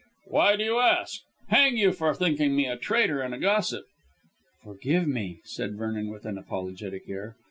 [0.25, 1.21] Why do you ask?
[1.49, 3.85] Hang you, for thinking me a traitor and a gossip."
[4.63, 7.35] "Forgive me," said Vernon with an apologetic air.